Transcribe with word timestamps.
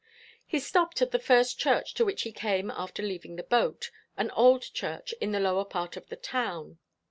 He 0.47 0.57
stopped 0.59 0.99
at 1.03 1.11
the 1.11 1.19
first 1.19 1.59
church 1.59 1.93
to 1.93 2.03
which 2.03 2.23
he 2.23 2.31
came 2.31 2.71
after 2.71 3.03
leaving 3.03 3.35
the 3.35 3.43
boat 3.43 3.91
an 4.17 4.31
old 4.31 4.63
church 4.73 5.13
in 5.21 5.31
the 5.31 5.39
lower 5.39 5.63
part 5.63 5.95
of 5.95 6.07
the 6.09 6.15
town. 6.15 6.79